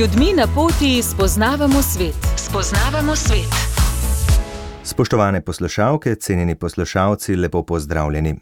ljudmi 0.00 0.32
na 0.36 0.46
poti 0.54 1.02
spoznavamo 1.02 1.82
svet. 1.82 2.16
Spoznavamo 2.36 3.16
svet. 3.16 3.52
Spoštovane 4.82 5.40
poslušalke, 5.40 6.14
cenjeni 6.14 6.54
poslušalci, 6.54 7.36
lepo 7.36 7.62
pozdravljeni. 7.62 8.34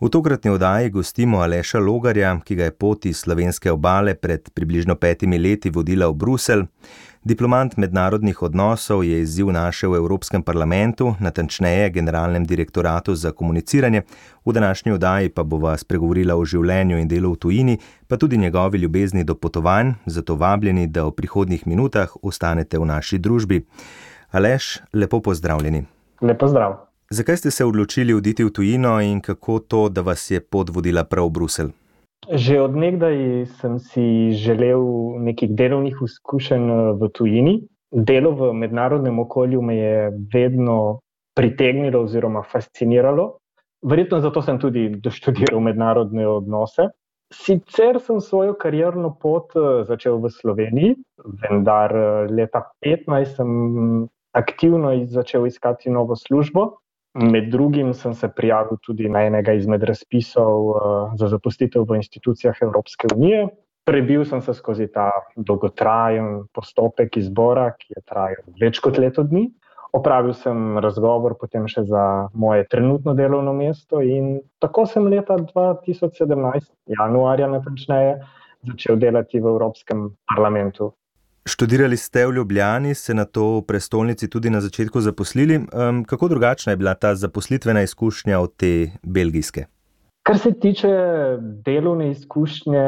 V 0.00 0.08
tokratni 0.08 0.50
oddaji 0.50 0.90
gostimo 0.90 1.38
Aleša 1.38 1.78
Logarja, 1.78 2.40
ki 2.44 2.54
ga 2.54 2.64
je 2.64 2.70
pot 2.70 3.06
iz 3.06 3.16
slovenske 3.16 3.70
obale 3.72 4.14
pred 4.14 4.50
približno 4.50 4.94
petimi 4.94 5.38
leti 5.38 5.70
vodila 5.70 6.08
v 6.08 6.14
Bruselj. 6.14 6.64
Diplomant 7.26 7.76
mednarodnih 7.76 8.42
odnosov 8.42 9.00
je 9.04 9.16
izziv 9.20 9.48
našel 9.50 9.90
v 9.90 9.98
Evropskem 9.98 10.42
parlamentu, 10.46 11.16
natančneje 11.18 11.90
Generalnem 11.90 12.44
direktoratu 12.46 13.14
za 13.14 13.32
komuniciranje. 13.32 14.02
V 14.44 14.52
današnji 14.52 14.92
oddaji 14.92 15.28
pa 15.28 15.42
bova 15.42 15.72
spregovorila 15.76 16.36
o 16.36 16.44
življenju 16.44 17.00
in 17.02 17.08
delu 17.08 17.32
v 17.32 17.36
tujini, 17.36 17.78
pa 18.06 18.16
tudi 18.16 18.38
njegovi 18.38 18.78
ljubezni 18.78 19.24
do 19.24 19.34
potovanj, 19.34 19.90
zato 20.06 20.36
vabljeni, 20.36 20.86
da 20.86 21.02
v 21.04 21.16
prihodnjih 21.18 21.66
minutah 21.66 22.14
ostanete 22.22 22.78
v 22.78 22.86
naši 22.86 23.18
družbi. 23.18 23.64
Aleš, 24.30 24.78
lepo 24.94 25.20
pozdravljeni. 25.20 25.82
Lepo 26.22 26.48
zdrav. 26.48 26.76
Zakaj 27.10 27.36
ste 27.36 27.50
se 27.50 27.64
odločili 27.64 28.14
oditi 28.14 28.44
v 28.44 28.54
tujino 28.54 29.00
in 29.02 29.18
kako 29.20 29.58
to, 29.58 29.88
da 29.88 30.06
vas 30.06 30.30
je 30.30 30.40
pot 30.40 30.70
vodila 30.70 31.04
prav 31.04 31.26
v 31.26 31.30
Bruselj? 31.30 31.74
Že 32.26 32.60
odnegdaj 32.60 33.46
sem 33.62 33.78
si 33.78 34.34
želel 34.34 34.82
nekih 35.22 35.54
delovnih 35.54 35.94
izkušenj 36.02 36.98
v 36.98 37.08
tujini. 37.14 37.54
Delo 37.94 38.32
v 38.34 38.52
mednarodnem 38.52 39.18
okolju 39.22 39.62
me 39.62 39.76
je 39.76 40.10
vedno 40.34 41.00
pritegnilo 41.38 42.02
oziroma 42.02 42.42
fasciniralo. 42.42 43.38
Verjetno 43.86 44.18
zato 44.20 44.42
sem 44.42 44.58
tudi 44.58 44.88
doštudiral 44.88 45.60
mednarodne 45.60 46.26
odnose. 46.26 46.88
Sicer 47.34 48.00
sem 48.02 48.20
svojo 48.20 48.54
karierno 48.58 49.12
pot 49.22 49.54
začel 49.86 50.18
v 50.22 50.30
Sloveniji, 50.30 50.96
vendar 51.42 51.94
leta 52.30 52.64
2015 52.82 53.38
sem 53.38 53.50
aktivno 54.34 54.92
začel 55.06 55.46
iskati 55.46 55.90
novo 55.90 56.16
službo. 56.16 56.78
Med 57.16 57.48
drugim 57.48 57.94
sem 57.94 58.14
se 58.14 58.28
prijavil 58.28 58.76
tudi 58.84 59.08
na 59.08 59.22
enega 59.24 59.54
izmed 59.56 59.82
razpisov 59.88 60.66
za 61.16 61.28
zaposlitev 61.32 61.86
v 61.88 61.96
institucijah 61.96 62.58
Evropske 62.62 63.08
unije. 63.14 63.46
Prebil 63.86 64.24
sem 64.24 64.42
se 64.42 64.54
skozi 64.54 64.88
ta 64.92 65.10
dolgotrajen 65.36 66.42
postopek 66.52 67.16
izbora, 67.16 67.70
ki 67.78 67.94
je 67.96 68.02
trajal 68.02 68.42
več 68.60 68.80
kot 68.84 68.98
leto 68.98 69.22
dni. 69.22 69.46
Opravil 69.96 70.34
sem 70.36 70.76
razgovor 70.82 71.36
potem 71.40 71.64
še 71.70 71.86
za 71.88 72.02
moje 72.34 72.66
trenutno 72.68 73.14
delovno 73.16 73.54
mesto, 73.56 74.02
in 74.02 74.42
tako 74.60 74.84
sem 74.90 75.06
leta 75.08 75.38
2017, 75.38 76.68
januarja 76.98 77.48
natančneje, 77.48 78.18
začel 78.66 79.00
delati 79.00 79.40
v 79.40 79.54
Evropskem 79.54 80.10
parlamentu. 80.34 80.90
Študirali 81.46 81.96
ste 81.96 82.26
v 82.26 82.32
Ljubljani, 82.32 82.94
se 82.94 83.14
nato 83.14 83.60
v 83.60 83.62
prestolnici 83.62 84.26
tudi 84.28 84.50
na 84.50 84.60
začetku 84.60 85.00
zaposlili. 85.00 85.60
kako 86.06 86.28
drugačna 86.28 86.72
je 86.72 86.76
bila 86.76 86.94
ta 86.94 87.14
zaposlitvena 87.14 87.82
izkušnja 87.82 88.40
od 88.40 88.56
te 88.56 88.90
belgijske? 89.02 89.64
Kar 90.22 90.38
se 90.38 90.50
tiče 90.60 90.88
delovne 91.64 92.10
izkušnje 92.10 92.82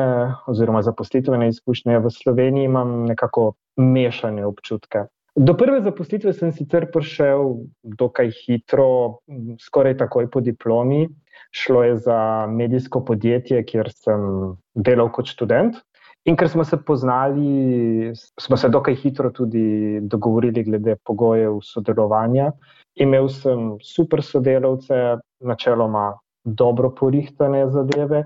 oziroma 0.47 0.83
zaposlitvene 0.83 1.49
izkušnje 1.49 1.99
v 1.99 2.11
Sloveniji, 2.11 2.65
imam 2.65 3.05
nekako 3.07 3.53
mešane 3.77 4.47
občutke. 4.47 4.99
Do 5.37 5.55
prve 5.55 5.79
zaposlitve 5.83 6.33
sem 6.33 6.51
sicer 6.53 6.91
prišel 6.91 7.63
dokaj 7.83 8.33
hitro, 8.43 9.23
skoraj 9.63 9.97
takoj 9.97 10.31
po 10.31 10.41
diplomi. 10.41 11.07
Šlo 11.55 11.85
je 11.85 11.97
za 11.97 12.47
medijsko 12.51 13.05
podjetje, 13.05 13.63
kjer 13.65 13.93
sem 13.95 14.57
delal 14.75 15.13
kot 15.15 15.31
študent. 15.31 15.79
In 16.25 16.37
ker 16.37 16.49
smo 16.49 16.65
se 16.65 16.77
poznali, 16.77 18.13
smo 18.41 18.57
se 18.57 18.69
dokaj 18.69 18.95
hitro 18.95 19.31
tudi 19.31 20.01
dogovorili 20.03 20.65
glede 20.65 20.97
pogojev 21.05 21.61
sodelovanja. 21.63 22.53
Imel 22.95 23.29
sem 23.29 23.77
super 23.83 24.23
sodelavce, 24.23 25.17
načeloma 25.41 26.19
dobro 26.45 26.91
porihtane 26.91 27.69
zadeve. 27.71 28.25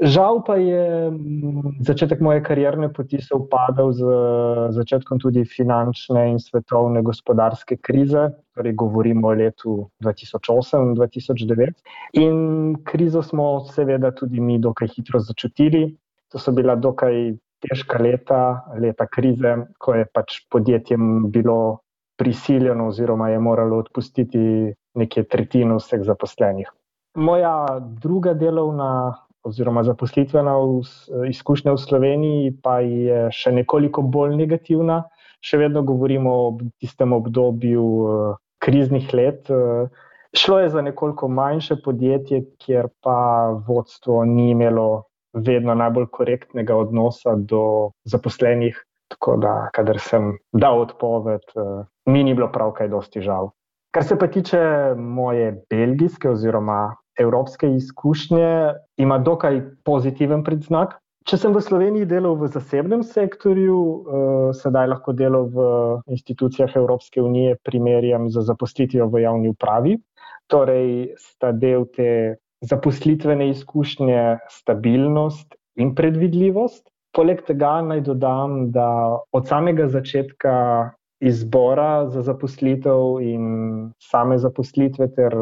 Žal 0.00 0.40
pa 0.46 0.56
je 0.56 1.12
začetek 1.84 2.20
moje 2.24 2.40
karierne 2.40 2.88
poti 2.88 3.20
sovpadel 3.20 3.92
z 3.92 4.04
začetkom 4.72 5.20
tudi 5.20 5.44
finančne 5.44 6.22
in 6.30 6.38
svetovne 6.40 7.02
gospodarske 7.04 7.76
krize, 7.76 8.30
torej 8.56 8.72
govorimo 8.80 9.28
o 9.28 9.34
letu 9.36 9.74
dva 10.00 10.14
tisoč 10.16 10.48
osem-dva 10.48 11.04
tisoč 11.12 11.44
devet. 11.44 11.76
In 12.16 12.80
krizo 12.84 13.20
smo 13.22 13.60
seveda 13.68 14.08
tudi 14.16 14.40
mi 14.40 14.56
dokaj 14.58 14.88
hitro 14.88 15.20
začutili. 15.20 15.99
To 16.30 16.38
so 16.38 16.52
bila 16.54 16.76
dokaj 16.76 17.34
težka 17.60 17.98
leta, 17.98 18.64
leta 18.80 19.06
krize, 19.06 19.56
ko 19.78 19.94
je 19.94 20.06
pač 20.14 20.40
podjetjem 20.50 21.30
bilo 21.32 21.80
prisiljeno 22.20 22.88
oziroma 22.88 23.30
je 23.30 23.40
moralo 23.40 23.78
odpustiti 23.80 24.72
nekje 24.94 25.24
tretjino 25.24 25.78
vseh 25.80 26.02
zaposlenih. 26.04 26.68
Moja 27.16 27.80
druga 27.80 28.34
delovna 28.34 28.90
oziroma 29.42 29.82
zaposlitvena 29.82 30.54
izkušnja 31.28 31.72
v 31.72 31.80
Sloveniji 31.80 32.52
pa 32.62 32.80
je 32.84 33.24
še 33.32 33.52
nekoliko 33.56 34.02
bolj 34.02 34.36
negativna. 34.36 35.02
Še 35.40 35.62
vedno 35.62 35.82
govorimo 35.88 36.32
o 36.36 36.48
tistem 36.78 37.16
obdobju 37.16 37.84
kriznih 38.60 39.08
let. 39.16 39.48
Šlo 40.36 40.58
je 40.60 40.68
za 40.70 40.82
nekoliko 40.84 41.28
manjše 41.32 41.80
podjetje, 41.84 42.44
kjer 42.60 42.90
pa 43.02 43.16
vodstvo 43.66 44.24
ni 44.28 44.50
imelo 44.50 45.09
vedno 45.32 45.74
najbolj 45.74 46.06
korektnega 46.12 46.76
odnosa 46.76 47.36
do 47.36 47.90
zaposlenih. 48.04 48.78
Tako 49.10 49.36
da, 49.42 49.54
kadar 49.74 49.98
sem 49.98 50.36
dal 50.54 50.84
odpoved, 50.84 51.42
mi 52.06 52.22
ni 52.22 52.34
bilo 52.34 52.46
prav 52.52 52.70
kaj 52.78 52.92
dosti 52.92 53.20
žal. 53.20 53.50
Kar 53.90 54.04
se 54.06 54.14
pa 54.18 54.28
tiče 54.30 54.60
moje 54.96 55.64
belgijske 55.70 56.30
oziroma 56.30 56.94
evropske 57.18 57.66
izkušnje, 57.74 58.74
ima 59.02 59.18
dokaj 59.18 59.60
pozitiven 59.84 60.44
predznak. 60.46 60.94
Če 61.26 61.36
sem 61.36 61.52
v 61.52 61.60
Sloveniji 61.60 62.06
delal 62.08 62.38
v 62.38 62.48
zasebnem 62.48 63.02
sektorju, 63.02 63.80
sedaj 64.56 64.88
lahko 64.94 65.12
delo 65.12 65.42
v 65.52 65.66
institucijah 66.14 66.70
Evropske 66.78 67.20
unije 67.22 67.58
primerjam 67.66 68.30
z 68.30 68.46
zaposlitvijo 68.46 69.10
v 69.10 69.24
javni 69.26 69.50
upravi. 69.50 69.98
Torej 70.50 71.18
sta 71.18 71.50
del 71.52 71.84
te 71.92 72.38
zaposlitvene 72.60 73.50
izkušnje 73.50 74.38
stabilnost 74.48 75.54
in 75.76 75.94
predvidljivost. 75.94 76.86
Poleg 77.16 77.42
tega 77.46 77.80
naj 77.82 78.04
dodam, 78.06 78.70
da 78.70 79.18
od 79.32 79.48
samega 79.48 79.88
začetka 79.88 80.54
izbora 81.20 82.08
za 82.08 82.22
zaposlitev 82.22 83.18
in 83.20 83.90
same 84.00 84.38
zaposlitve 84.38 85.10
ter 85.16 85.34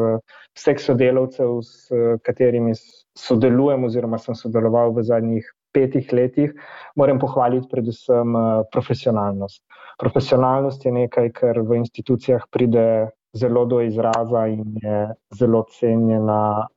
vseh 0.57 0.79
sodelavcev, 0.81 1.59
s 1.61 1.87
katerimi 2.25 2.73
sodelujem 3.17 3.85
oziroma 3.87 4.17
sem 4.19 4.35
sodeloval 4.35 4.91
v 4.97 5.05
zadnjih 5.07 5.53
petih 5.71 6.09
letih, 6.13 6.53
moram 6.95 7.19
pohvaliti 7.19 7.69
predvsem 7.71 8.33
profesionalnost. 8.73 9.63
Profesionalnost 9.99 10.85
je 10.85 10.91
nekaj, 10.91 11.31
kar 11.37 11.61
v 11.61 11.79
institucijah 11.83 12.43
pride 12.51 13.11
zelo 13.33 13.65
do 13.65 13.81
izraza 13.81 14.47
in 14.47 14.63
je 14.81 15.07
zelo 15.35 15.63
cenjena 15.69 16.67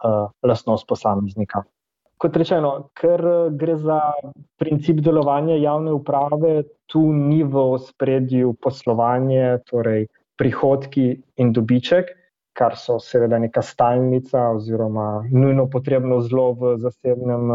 lastnost 0.42 0.86
posameznika. 0.88 1.62
Kot 2.22 2.36
rečeno, 2.36 2.72
ker 2.94 3.22
gre 3.58 3.76
za 3.76 3.98
princip 4.60 5.00
delovanja 5.02 5.56
javne 5.58 5.92
uprave, 5.92 6.62
tu 6.86 7.02
ni 7.12 7.42
v 7.42 7.64
ospredju 7.74 8.52
poslovanje, 8.62 9.58
torej 9.66 10.06
prihodki 10.38 11.16
in 11.42 11.50
dobiček, 11.52 12.12
kar 12.54 12.76
so 12.76 12.98
seveda 13.00 13.40
neka 13.42 13.62
stalnica 13.64 14.50
oziroma 14.54 15.24
nujno 15.32 15.66
potrebno 15.72 16.20
zelo 16.20 16.52
v 16.60 16.76
zasebnem 16.78 17.50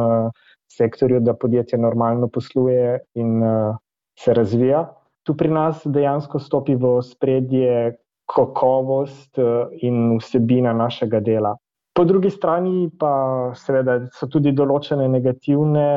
sektorju, 0.74 1.22
da 1.24 1.34
podjetje 1.34 1.80
normalno 1.80 2.28
posluje 2.28 3.00
in 3.16 3.40
se 4.20 4.34
razvija. 4.34 4.84
Tu 5.24 5.36
pri 5.38 5.50
nas 5.50 5.86
dejansko 5.86 6.40
stopi 6.40 6.76
v 6.76 6.98
ospredje 6.98 7.98
kakovost 8.28 9.40
in 9.82 10.18
vsebina 10.18 10.74
našega 10.74 11.20
dela. 11.20 11.56
Po 11.98 12.04
drugi 12.06 12.30
strani 12.30 12.92
pa 13.00 13.52
seveda 13.58 14.04
so 14.14 14.28
tudi 14.30 14.52
določene 14.54 15.08
negativne 15.10 15.88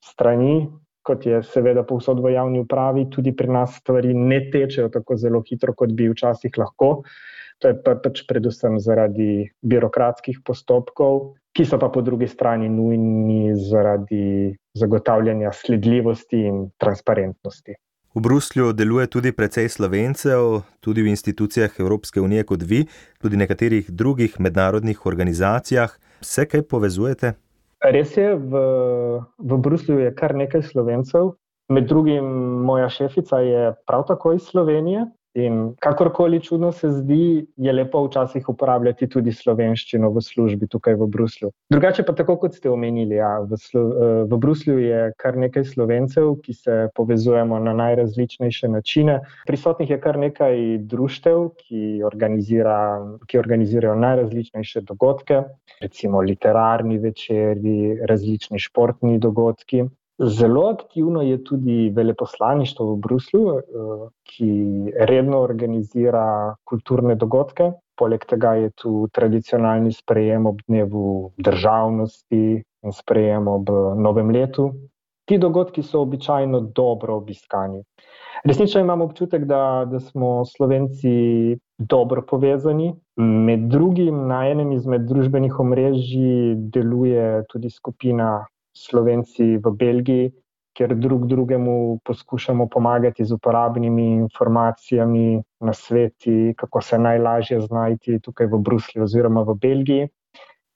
strani, 0.00 0.62
kot 1.04 1.26
je 1.26 1.42
seveda 1.44 1.82
povsod 1.84 2.22
v 2.24 2.32
javni 2.36 2.62
upravi, 2.62 3.08
tudi 3.12 3.34
pri 3.36 3.50
nas 3.52 3.76
stvari 3.82 4.14
ne 4.14 4.38
tečejo 4.52 4.88
tako 4.94 5.18
zelo 5.20 5.42
hitro, 5.44 5.74
kot 5.76 5.92
bi 5.92 6.08
včasih 6.08 6.56
lahko. 6.56 7.02
To 7.60 7.70
je 7.70 7.76
pač 7.84 8.24
predvsem 8.26 8.78
zaradi 8.82 9.44
birokratskih 9.62 10.40
postopkov, 10.46 11.34
ki 11.52 11.66
so 11.68 11.78
pa 11.78 11.92
po 11.92 12.00
drugi 12.02 12.26
strani 12.26 12.70
nujni 12.72 13.52
zaradi 13.68 14.54
zagotavljanja 14.78 15.52
sledljivosti 15.52 16.46
in 16.48 16.64
transparentnosti. 16.80 17.76
V 18.14 18.20
Bruslju 18.20 18.72
deluje 18.76 19.06
tudi 19.08 19.32
precej 19.32 19.72
Slovencev, 19.72 20.68
tudi 20.84 21.00
v 21.00 21.08
institucijah 21.16 21.72
Evropske 21.80 22.20
unije 22.20 22.44
kot 22.44 22.60
vi, 22.60 22.84
tudi 23.16 23.36
nekaterih 23.40 23.88
drugih 23.88 24.36
mednarodnih 24.40 25.06
organizacijah. 25.06 25.94
Se 26.20 26.44
kaj 26.44 26.66
povezujete? 26.68 27.32
Res 27.80 28.12
je, 28.16 28.34
v, 28.36 28.60
v 29.38 29.58
Bruslju 29.64 29.96
je 30.04 30.10
kar 30.12 30.36
nekaj 30.36 30.60
Slovencev. 30.62 31.32
Med 31.72 31.88
drugim, 31.88 32.28
moja 32.68 32.90
šefica 32.92 33.40
je 33.40 33.72
prav 33.88 34.04
tako 34.04 34.34
iz 34.36 34.44
Slovenije, 34.44 35.06
In 35.34 35.74
kakorkoli 35.80 36.40
čudno 36.40 36.72
se 36.72 36.90
zdi, 36.90 37.46
je 37.56 37.72
lepo 37.72 38.02
včasih 38.04 38.48
uporabljati 38.48 39.06
tudi 39.08 39.32
slovenščino 39.32 40.10
v 40.12 40.20
službi 40.20 40.66
tukaj 40.68 40.98
v 41.00 41.08
Bruslju. 41.08 41.48
Drugače 41.72 42.04
pa 42.04 42.12
tako, 42.12 42.36
kot 42.42 42.58
ste 42.58 42.68
omenili, 42.68 43.16
ja, 43.16 43.38
v, 43.40 43.56
eh, 43.56 44.24
v 44.28 44.38
Bruslju 44.38 44.76
je 44.78 45.06
kar 45.16 45.38
nekaj 45.40 45.64
slovencev, 45.64 46.34
ki 46.44 46.52
se 46.54 46.76
povezujemo 46.94 47.58
na 47.58 47.72
najrazličnejše 47.72 48.68
načine. 48.68 49.20
Prisotnih 49.48 49.90
je 49.90 50.00
kar 50.00 50.18
nekaj 50.20 50.78
društev, 50.92 51.48
ki, 51.56 52.02
organizira, 52.04 52.76
ki 53.26 53.40
organizirajo 53.40 53.96
najrazličnejše 53.96 54.84
dogodke, 54.84 55.42
recimo 55.80 56.20
literarni 56.20 56.98
večeri, 56.98 58.04
različni 58.04 58.60
športni 58.60 59.18
dogodki. 59.18 59.86
Zelo 60.22 60.68
aktivno 60.68 61.22
je 61.22 61.44
tudi 61.44 61.92
veleposlaništvo 61.96 62.86
v 62.92 62.96
Bruslju, 62.96 63.40
eh, 63.48 63.62
ki 64.22 64.50
redno 65.08 65.40
organizira 65.40 66.54
kulturne 66.64 67.14
dogodke. 67.14 67.72
Poleg 67.98 68.24
tega 68.26 68.54
je 68.54 68.70
tu 68.70 69.08
tradicionalni 69.12 69.92
sprejem 69.92 70.46
ob 70.46 70.62
dnevu 70.68 71.32
državnosti 71.38 72.62
in 72.82 72.92
sprejem 72.92 73.48
ob 73.48 73.68
novem 73.96 74.30
letu. 74.30 74.72
Ti 75.24 75.38
dogodki 75.38 75.82
so 75.82 76.00
običajno 76.00 76.60
dobro 76.60 77.16
obiskani. 77.16 77.82
Resnično 78.44 78.80
imam 78.80 79.00
občutek, 79.00 79.44
da, 79.44 79.86
da 79.90 80.00
smo 80.00 80.44
Slovenci 80.44 81.58
dobro 81.78 82.22
povezani. 82.22 82.94
Med 83.16 83.60
drugim 83.60 84.26
na 84.26 84.48
enem 84.48 84.72
izmed 84.72 85.02
družbenih 85.06 85.60
omrežij 85.60 86.54
deluje 86.74 87.44
tudi 87.48 87.70
skupina 87.70 88.46
Slovenci 88.72 89.56
v 89.56 89.72
Belgiji, 89.76 90.32
kjer 90.72 90.94
drug 90.96 91.26
drugemu 91.26 91.98
poskušamo 92.04 92.66
pomagati 92.68 93.24
z 93.24 93.32
uporabnimi 93.32 94.06
informacijami, 94.24 95.42
na 95.60 95.72
sveti, 95.72 96.54
kako 96.56 96.80
se 96.80 96.98
najlažje 96.98 97.60
znajti 97.60 98.20
tukaj 98.20 98.46
v 98.46 98.58
Bruslju 98.58 99.02
oziroma 99.02 99.42
v 99.42 99.54
Belgiji. 99.54 100.08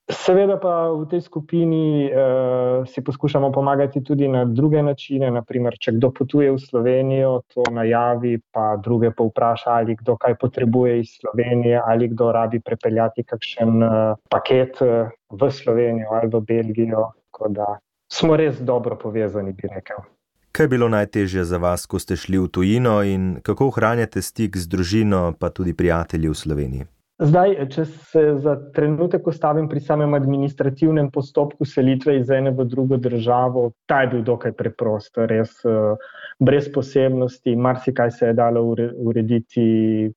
Seveda 0.07 0.55
pa 0.55 0.87
v 0.95 1.03
tej 1.11 1.19
skupini 1.27 2.07
uh, 2.07 2.87
si 2.87 3.03
poskušamo 3.03 3.51
pomagati 3.51 3.99
tudi 4.03 4.27
na 4.27 4.45
druge 4.45 4.79
načine. 4.79 5.27
Naprimer, 5.31 5.75
če 5.75 5.97
kdo 5.97 6.13
potuje 6.15 6.47
v 6.47 6.61
Slovenijo, 6.63 7.41
to 7.51 7.65
najavi, 7.75 8.37
pa 8.55 8.77
druge 8.79 9.11
pa 9.11 9.27
vpraša, 9.27 9.73
ali 9.83 9.97
kdo 9.99 10.15
kaj 10.15 10.37
potrebuje 10.39 11.01
iz 11.01 11.11
Slovenije, 11.19 11.81
ali 11.83 12.07
kdo 12.07 12.31
rabi 12.31 12.63
prepeljati 12.63 13.27
kakšen 13.27 13.83
uh, 13.83 14.15
paket 14.31 14.79
uh, 14.79 15.11
v 15.27 15.51
Slovenijo 15.51 16.15
ali 16.15 16.31
v 16.31 16.39
Belgijo. 16.39 17.11
Tako 17.27 17.51
da 17.51 17.67
smo 18.11 18.35
res 18.37 18.61
dobro 18.61 18.97
povezani, 18.97 19.53
bi 19.53 19.69
rekel. 19.73 20.03
Kaj 20.51 20.63
je 20.63 20.69
bilo 20.69 20.89
najtežje 20.89 21.43
za 21.45 21.57
vas, 21.61 21.85
ko 21.85 21.99
ste 21.99 22.15
šli 22.15 22.39
v 22.41 22.47
tujino 22.49 23.03
in 23.05 23.39
kako 23.45 23.67
ohranjate 23.67 24.21
stik 24.21 24.57
z 24.57 24.65
družino, 24.67 25.33
pa 25.39 25.49
tudi 25.49 25.73
prijatelji 25.77 26.29
v 26.29 26.37
Sloveniji? 26.37 26.87
Zdaj, 27.17 27.55
če 27.73 27.83
se 27.85 28.21
za 28.45 28.51
trenutek 28.73 29.25
ustavim 29.27 29.65
pri 29.69 29.81
samem 29.81 30.13
administrativnem 30.13 31.07
postopku 31.09 31.65
selitve 31.65 32.19
iz 32.19 32.29
ene 32.29 32.51
v 32.53 32.65
drugo 32.69 32.99
državo, 33.01 33.71
ta 33.89 34.03
je 34.03 34.11
bil 34.11 34.21
dokaj 34.25 34.53
preprost, 34.53 35.17
res 35.17 35.55
brez 36.37 36.69
posebnosti. 36.73 37.55
Marsikaj 37.55 38.11
se 38.11 38.29
je 38.29 38.37
dalo 38.37 38.61
urediti 39.01 39.65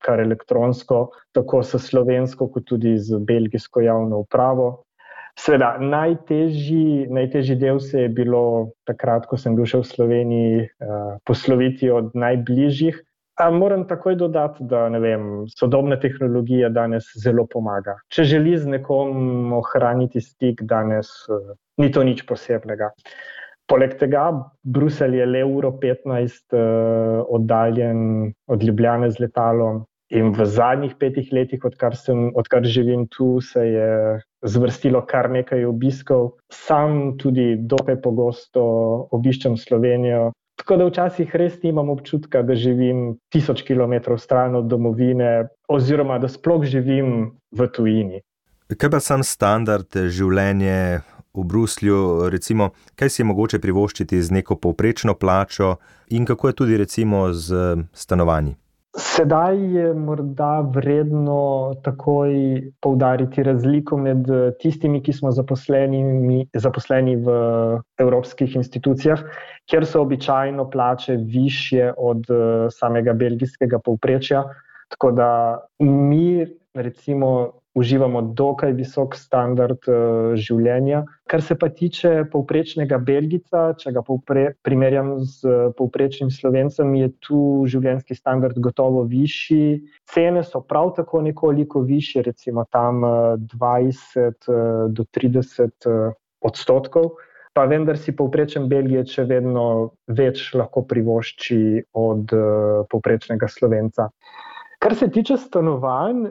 kar 0.05 0.21
elektronsko, 0.21 1.07
tako 1.33 1.63
s 1.65 1.81
slovensko, 1.81 2.51
kot 2.53 2.69
tudi 2.69 2.99
z 2.99 3.17
belgijsko 3.17 3.81
javno 3.81 4.21
upravo. 4.27 4.85
Sveda, 5.39 5.77
najtežji, 5.79 7.07
najtežji 7.11 7.57
del 7.57 7.79
se 7.81 8.07
je 8.07 8.09
bilo 8.09 8.73
takrat, 8.89 9.27
ko 9.31 9.39
sem 9.39 9.55
bil 9.57 9.69
še 9.69 9.81
v 9.83 9.89
Sloveniji, 9.89 10.67
uh, 10.67 11.17
posloviti 11.29 11.91
od 11.91 12.13
najbližjih. 12.19 12.99
A 13.41 13.47
moram 13.55 13.87
takoj 13.89 14.19
dodati, 14.21 14.67
da 14.69 14.89
vem, 15.01 15.47
sodobna 15.49 15.97
tehnologija 16.01 16.69
danes 16.69 17.09
zelo 17.17 17.47
pomaga. 17.49 17.97
Če 18.13 18.27
želi 18.35 18.57
z 18.59 18.69
nekom 18.77 19.55
ohraniti 19.57 20.21
stik, 20.21 20.61
danes 20.69 21.13
uh, 21.31 21.55
ni 21.81 21.89
to 21.95 22.05
nič 22.05 22.27
posebnega. 22.29 22.91
Poleg 23.71 23.95
tega, 24.01 24.27
Bruselj 24.67 25.21
je 25.21 25.27
le 25.31 25.45
uro 25.47 25.71
15 25.79 26.11
uh, 26.11 26.59
eh, 26.59 27.21
oddaljen 27.31 28.01
od 28.51 28.65
Ljubljane 28.67 29.11
z 29.15 29.23
letalom, 29.23 29.85
In 30.11 30.33
v 30.35 30.43
zadnjih 30.43 30.97
petih 30.99 31.29
letih, 31.31 31.63
odkar, 31.65 31.95
sem, 31.95 32.33
odkar 32.35 32.65
živim 32.67 33.07
tu, 33.07 33.39
se 33.41 33.63
je 33.63 33.91
zvrstilo 34.43 35.05
kar 35.07 35.31
nekaj 35.31 35.65
obiskov. 35.65 36.33
Sam 36.51 37.15
tudi 37.19 37.55
dokaj 37.55 38.01
pogosto 38.03 38.63
obiščem 39.15 39.55
Slovenijo. 39.57 40.33
Tako 40.59 40.77
da 40.77 40.89
včasih 40.89 41.31
res 41.39 41.61
nimam 41.63 41.89
občutka, 41.89 42.43
da 42.43 42.59
živim 42.59 43.21
tisoč 43.33 43.63
km 43.63 44.19
stran 44.19 44.59
od 44.59 44.67
domovine, 44.69 45.49
oziroma 45.71 46.19
da 46.19 46.29
sploh 46.29 46.67
živim 46.67 47.31
v 47.55 47.69
tujini. 47.71 48.21
Kaj 48.71 48.91
pa 48.91 49.01
sam 49.01 49.23
standard 49.27 49.95
življenja 49.95 51.01
v 51.35 51.45
Bruslju, 51.47 52.29
recimo, 52.31 52.73
kaj 52.99 53.11
si 53.11 53.23
je 53.23 53.29
mogoče 53.31 53.63
privoščiti 53.63 54.21
z 54.21 54.37
neko 54.41 54.59
povprečno 54.59 55.15
plačo, 55.15 55.77
in 56.11 56.27
kako 56.27 56.51
je 56.51 56.59
tudi 56.61 56.77
recimo 56.77 57.31
z 57.33 57.87
stanovanji? 57.95 58.59
Sedaj 58.99 59.55
je 59.75 59.91
morda 59.95 60.61
vredno 60.75 61.75
takoj 61.85 62.33
poudariti 62.83 63.43
razliko 63.43 63.97
med 63.97 64.27
tistimi, 64.59 64.99
ki 65.03 65.13
smo 65.15 65.31
zaposleni, 65.31 66.41
zaposleni 66.55 67.15
v 67.23 67.37
evropskih 68.03 68.57
institucijah, 68.59 69.23
kjer 69.71 69.87
so 69.87 70.03
običajno 70.03 70.67
plače 70.71 71.17
više 71.23 71.93
od 71.97 72.27
samega 72.75 73.15
belgijskega 73.15 73.79
povprečja. 73.79 74.43
Tako 74.89 75.13
da 75.13 75.31
mi, 75.79 76.47
recimo, 76.75 77.60
uživamo 77.75 78.23
dokaj 78.35 78.73
visok 78.75 79.15
standard 79.15 79.87
uh, 79.89 80.35
življenja. 80.35 81.05
Kar 81.31 81.43
se 81.43 81.55
pa 81.59 81.69
tiče 81.71 82.25
povprečnega 82.33 82.99
Belgica, 82.99 83.71
če 83.79 83.93
ga 83.95 84.03
povpre, 84.07 84.45
primerjam 84.67 85.17
z 85.23 85.47
uh, 85.47 85.71
povprečnim 85.79 86.33
Slovencem, 86.35 86.93
je 86.99 87.11
tu 87.23 87.41
življenjski 87.71 88.19
standard 88.19 88.59
gotovo 88.59 89.05
višji. 89.11 89.81
Cene 90.11 90.43
so 90.47 90.63
prav 90.67 90.95
tako 90.99 91.23
nekoliko 91.23 91.85
više, 91.87 92.25
recimo 92.27 92.67
tam 92.75 93.05
uh, 93.07 93.35
20 93.55 94.51
uh, 94.51 94.91
do 94.91 95.07
30 95.15 95.91
uh, 95.91 96.15
odstotkov. 96.43 97.15
Pa 97.55 97.65
vendar 97.67 97.99
si 97.99 98.15
povprečen 98.15 98.69
Belgije, 98.71 99.03
če 99.11 99.25
vedno 99.27 99.65
več 100.07 100.53
lahko 100.55 100.85
privošči 100.87 101.83
od 101.99 102.35
uh, 102.35 102.87
povprečnega 102.91 103.49
Slovenca. 103.51 104.11
Kar 104.81 104.95
se 104.97 105.11
tiče 105.13 105.37
stanovanj, 105.37 106.23
eh, 106.27 106.31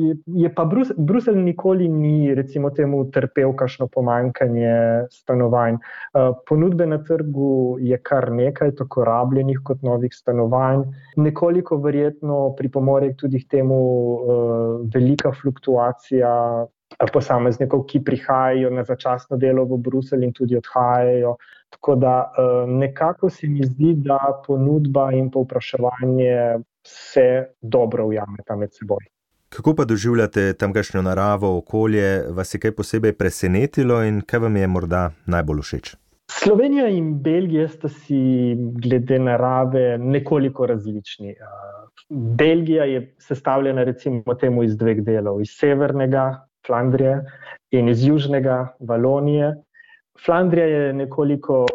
je, 0.00 0.16
je 0.26 0.50
pa 0.54 0.64
Brus, 0.64 0.92
Bruselj 0.96 1.40
nikoli 1.42 1.88
ni, 1.88 2.34
recimo, 2.34 2.70
temu 2.70 3.00
trpel 3.10 3.50
kašno 3.58 3.88
pomankanje 3.90 4.74
stanovanj. 5.10 5.74
Eh, 5.74 6.30
ponudbe 6.46 6.86
na 6.86 7.00
trgu 7.04 7.78
je 7.80 7.98
kar 7.98 8.30
nekaj, 8.32 8.76
tako 8.78 9.04
rabljenih 9.04 9.58
kot 9.64 9.82
novih 9.82 10.14
stanovanj. 10.14 10.84
Nekoliko 11.16 11.80
verjetno 11.82 12.54
pripomore 12.56 13.10
tudi 13.18 13.42
k 13.42 13.48
temu 13.58 13.80
uh, 13.82 14.86
velika 14.94 15.32
fluktuacija 15.42 16.30
posameznikov, 17.12 17.88
ki 17.90 18.04
prihajajo 18.04 18.70
na 18.70 18.84
začasno 18.84 19.36
delo 19.36 19.64
v 19.66 19.82
Bruselj 19.82 20.24
in 20.28 20.32
tudi 20.32 20.56
odhajajo. 20.56 21.36
Tako 21.70 21.94
da 21.94 22.14
nekako 22.66 23.30
se 23.30 23.48
mi 23.48 23.66
zdi, 23.66 23.94
da 23.94 24.18
ponudba 24.46 25.10
in 25.12 25.30
povpraševanje 25.30 26.60
se 26.86 27.46
dobro 27.60 28.06
ujameta 28.06 28.56
med 28.56 28.72
seboj. 28.72 29.04
Kako 29.48 29.74
pa 29.74 29.84
doživljate 29.84 30.52
tamkajšnjo 30.52 31.02
naravo, 31.02 31.56
okolje, 31.58 32.22
vas 32.28 32.54
je 32.54 32.60
kaj 32.60 32.72
posebej 32.76 33.12
presenetilo 33.18 34.02
in 34.06 34.20
kaj 34.22 34.40
vam 34.46 34.56
je 34.56 34.66
morda 34.66 35.10
najbolj 35.26 35.62
všeč? 35.62 35.96
Slovenija 36.30 36.86
in 36.88 37.14
Belgija 37.22 37.68
sta 37.68 37.88
si 37.88 38.54
glede 38.84 39.18
narave 39.18 39.98
nekoliko 39.98 40.66
različni. 40.66 41.34
Belgija 42.08 42.84
je 42.84 43.14
sestavljena 43.18 43.84
recimo 43.84 44.34
temu 44.40 44.62
iz 44.62 44.76
dveh 44.76 45.02
delov, 45.02 45.40
iz 45.42 45.56
severnega 45.58 46.46
Flandrije 46.66 47.18
in 47.70 47.88
iz 47.88 48.06
južnega 48.06 48.76
Valonije. 48.80 49.54
Flandrija 50.24 50.66
je 50.66 50.92
nekoliko 50.92 51.66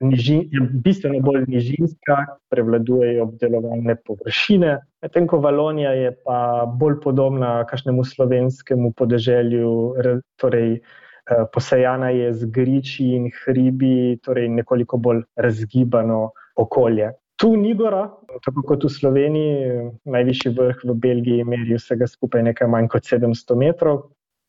nižin, 0.00 0.68
bistveno 0.84 1.20
bolj 1.20 1.44
nižinska, 1.48 2.16
prevladujejo 2.50 3.22
obdelovalne 3.28 3.96
površine, 4.06 4.78
medtem 5.02 5.26
ko 5.26 5.38
Valonija 5.38 5.92
je 5.94 6.12
pa 6.24 6.66
bolj 6.80 7.00
podobna 7.04 7.64
kakšnemu 7.70 8.04
slovenskemu 8.04 8.92
podeželju, 8.92 9.72
torej 10.40 10.70
eh, 10.74 11.44
posejana 11.52 12.10
je 12.10 12.32
z 12.32 12.50
griči 12.50 13.10
in 13.18 13.30
hribi, 13.44 14.18
torej 14.22 14.48
nekoliko 14.48 14.96
bolj 14.96 15.22
razgibano 15.36 16.30
okolje. 16.56 17.12
Tu 17.36 17.56
ni 17.56 17.74
gora, 17.74 18.06
tako 18.44 18.62
kot 18.62 18.84
v 18.86 18.88
Sloveniji, 18.94 19.70
najvišji 20.06 20.52
vrh 20.54 20.84
v 20.86 20.94
Belgiji 20.94 21.44
meri 21.44 21.74
vsega 21.74 22.06
skupaj 22.06 22.44
nekaj 22.46 22.70
manj 22.70 22.88
kot 22.92 23.08
700 23.10 23.56
metrov. 23.58 24.04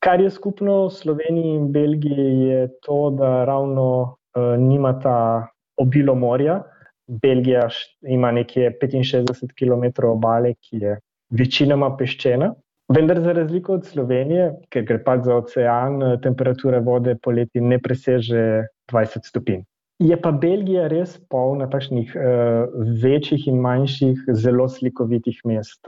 Kar 0.05 0.21
je 0.21 0.29
skupno 0.29 0.85
v 0.85 0.93
Sloveniji 0.93 1.55
in 1.57 1.71
Belgiji, 1.73 2.27
je 2.45 2.67
to, 2.85 3.09
da 3.17 3.41
ravno 3.49 4.17
nimata 4.35 5.47
obilo 5.77 6.15
morja. 6.15 6.61
Belgija 7.07 7.67
ima 8.01 8.31
nekje 8.31 8.71
65 8.81 9.53
km 9.53 10.07
obale, 10.07 10.53
ki 10.53 10.77
je 10.81 10.99
večinoma 11.29 11.91
peščena. 11.97 12.53
Vendar, 12.93 13.19
za 13.21 13.33
razliko 13.33 13.73
od 13.73 13.85
Slovenije, 13.85 14.51
ker 14.69 14.83
gre 14.85 14.99
pač 15.03 15.23
za 15.25 15.35
ocean, 15.35 16.01
temperatura 16.21 16.79
vode 16.79 17.15
poleti 17.21 17.61
ne 17.61 17.79
preseže 17.81 18.67
20 18.91 19.25
stopinj. 19.25 19.63
Je 20.03 20.17
pa 20.21 20.31
Belgija 20.35 20.89
res 20.91 21.15
polna 21.31 21.69
takšnih 21.71 22.11
uh, 22.19 22.65
večjih 23.01 23.47
in 23.47 23.61
manjših, 23.63 24.25
zelo 24.35 24.67
slikovitih 24.69 25.39
mest. 25.47 25.87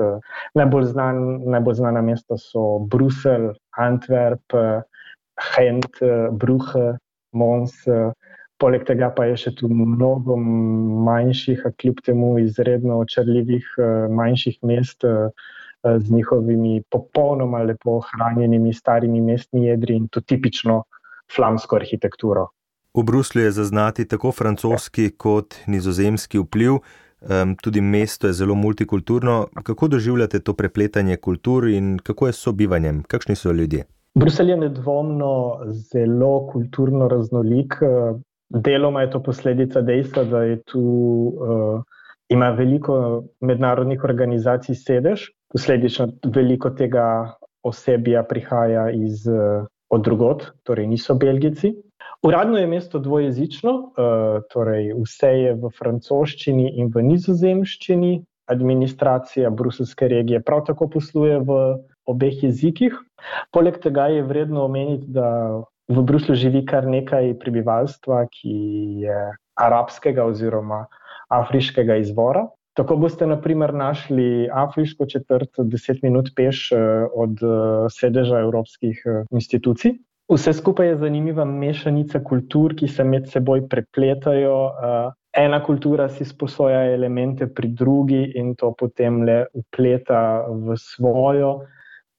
Najbolj, 0.56 0.86
znan, 0.94 1.20
najbolj 1.52 1.82
znana 1.82 2.02
mesta 2.02 2.38
so 2.40 2.80
Bruselj, 2.88 3.52
Antwerp, 3.78 4.56
Gent, 5.52 6.00
Bruche, 6.32 6.96
Mons. 7.34 7.84
Poleg 8.58 8.86
tega 8.88 9.12
pa 9.14 9.26
je 9.30 9.38
še 9.38 9.52
tu 9.60 9.70
mnogo 9.70 10.36
manjših, 11.06 11.62
a 11.66 11.72
kljub 11.72 12.02
temu 12.06 12.40
izredno 12.42 13.00
očarljivih 13.04 13.66
manjših 14.10 14.58
mest. 14.64 15.06
Z 15.88 16.10
njihovimi 16.12 16.82
popolnoma 16.90 17.62
lepo 17.64 18.00
ohranjenimi 18.02 18.74
starimi 18.74 19.22
mestnimi 19.22 19.68
jedri 19.68 19.96
in 19.96 20.08
to 20.12 20.22
tipično 20.22 20.84
flamsko 21.36 21.78
arhitekturo. 21.78 22.48
V 22.98 23.04
Bruslju 23.04 23.44
je 23.44 23.52
zaznati 23.52 24.08
tako 24.08 24.32
francoski 24.32 25.12
kot 25.18 25.56
nizozemski 25.68 26.42
vpliv, 26.42 26.80
tudi 27.62 27.82
mesto 27.82 28.28
je 28.28 28.34
zelo 28.34 28.56
multikulturno. 28.56 29.48
Kako 29.64 29.88
doživljate 29.88 30.40
to 30.40 30.54
prepletanje 30.54 31.18
kultur 31.18 31.68
in 31.68 32.00
kako 32.04 32.28
je 32.28 32.34
s 32.34 32.42
sobivanjem? 32.42 33.04
Kakšni 33.04 33.36
so 33.36 33.52
ljudje? 33.52 33.86
Bruselj 34.16 34.50
je 34.50 34.58
nedvomno 34.58 35.60
zelo 35.72 36.48
kulturno 36.52 37.08
raznolik. 37.08 37.78
Deloma 38.50 39.02
je 39.02 39.12
to 39.12 39.24
posledica 39.24 39.82
dejstva, 39.82 40.24
da 40.24 40.42
je 40.44 40.62
tu 40.64 40.82
uh, 40.82 41.82
ima 42.30 42.50
veliko 42.50 43.24
mednarodnih 43.42 44.04
organizacij 44.04 44.76
sedež, 44.76 45.30
posledično 45.52 46.08
veliko 46.36 46.70
tega 46.70 47.34
osebja 47.64 48.24
prihaja 48.24 48.90
iz 48.92 49.28
uh, 49.28 49.68
od 49.90 50.04
drugot, 50.04 50.52
torej 50.64 50.88
niso 50.88 51.16
Belgici. 51.16 51.74
Uradno 52.24 52.58
je 52.58 52.68
mesto 52.68 53.00
dvojezično, 53.00 53.72
uh, 53.72 54.40
torej 54.54 54.94
vse 54.96 55.32
je 55.42 55.54
v 55.54 55.72
francoščini 55.80 56.72
in 56.80 56.92
v 56.96 57.04
nizozemščini. 57.12 58.24
Administracija 58.48 59.50
bruselske 59.52 60.08
regije 60.08 60.40
prav 60.40 60.62
tako 60.70 60.88
posluje 60.88 61.40
v 61.44 61.56
obeh 62.08 62.44
jezikih. 62.44 62.96
Poleg 63.52 63.82
tega 63.84 64.06
je 64.08 64.24
vredno 64.24 64.64
omeniti, 64.64 65.10
da 65.12 65.28
v 65.88 66.04
Bruslju 66.04 66.36
živi 66.36 66.66
kar 66.66 66.88
nekaj 66.88 67.34
prebivalstva, 67.40 68.26
ki 68.32 68.56
je 69.06 69.20
arabskega 69.56 70.26
oziroma 70.28 70.86
afriškega 71.34 71.98
izvora. 72.04 72.48
Tako 72.78 73.00
boste, 73.02 73.26
na 73.26 73.40
primer, 73.42 73.74
našli 73.74 74.50
afriško 74.54 75.08
četrt, 75.10 75.50
deset 75.66 76.04
minut 76.04 76.30
peš 76.36 76.72
uh, 76.72 76.80
od 77.16 77.42
uh, 77.42 77.88
sedeža 77.90 78.44
evropskih 78.46 79.02
uh, 79.06 79.24
institucij. 79.32 79.96
Vse 80.30 80.54
skupaj 80.54 80.92
je 80.92 80.98
zanimiva 81.02 81.46
mešanica 81.46 82.20
kultur, 82.24 82.76
ki 82.76 82.88
se 82.92 83.04
med 83.04 83.30
seboj 83.32 83.64
prepletajo. 83.72 84.58
Ena 85.38 85.62
kultura 85.64 86.10
si 86.10 86.26
sposoja 86.26 86.82
elemente 86.92 87.48
pri 87.48 87.70
drugi 87.72 88.34
in 88.36 88.52
to 88.60 88.74
potem 88.76 89.22
le 89.24 89.46
upleta 89.56 90.44
v 90.50 90.76
svojo. 90.76 91.54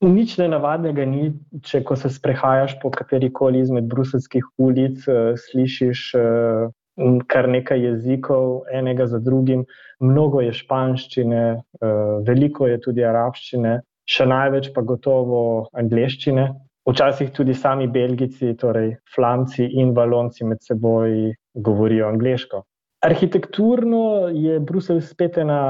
Nič 0.04 0.36
nenavadnega 0.38 1.04
ni, 1.10 1.32
če 1.66 1.80
ko 1.82 1.96
se 1.98 2.10
sprehajaš 2.14 2.76
po 2.82 2.90
kateri 2.94 3.32
koli 3.34 3.64
izmed 3.64 3.88
bruselskih 3.90 4.44
ulic, 4.62 5.02
slišiš 5.48 6.02
kar 7.30 7.48
nekaj 7.50 7.82
jezikov, 7.82 8.62
enega 8.74 9.08
za 9.10 9.18
drugim. 9.18 9.64
Mnogo 9.98 10.40
je 10.44 10.54
španščine, 10.54 11.42
veliko 12.26 12.70
je 12.70 12.78
tudi 12.84 13.02
arabščine, 13.06 13.74
še 14.08 14.26
največ 14.30 14.70
pa 14.74 14.86
gotovo 14.86 15.42
angliščine 15.74 16.46
včasih 16.88 17.30
tudi 17.30 17.54
sami 17.54 17.86
Belgici, 17.88 18.54
torej 18.56 18.96
Flamci 19.14 19.66
in 19.80 19.92
Valonci 19.94 20.44
med 20.44 20.62
seboj 20.64 21.34
govorijo 21.54 22.08
angliško. 22.08 22.62
Arhitekturno 23.04 24.28
je 24.34 24.58
Bruselj 24.60 25.02
spet 25.06 25.38
ena 25.38 25.60